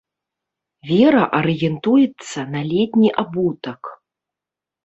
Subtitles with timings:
[0.91, 3.81] Вера арыентуецца на летні абутак.